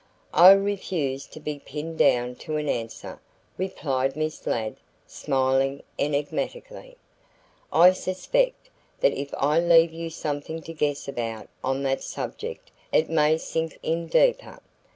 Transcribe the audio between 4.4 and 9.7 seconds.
Ladd, smiling enigmatically. "I suspect that if I